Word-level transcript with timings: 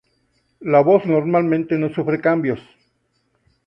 La 0.61 0.81
voz 0.81 1.05
normalmente 1.05 1.77
no 1.77 1.93
sufre 1.93 2.19
cambios. 2.19 2.59